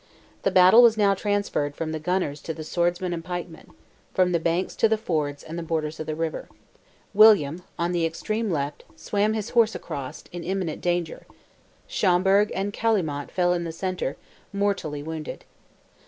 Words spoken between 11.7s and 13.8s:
Schomberg and Callimotte fell in the